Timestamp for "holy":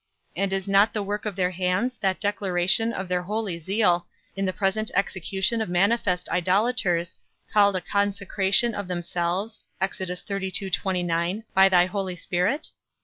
3.21-3.59, 11.85-12.15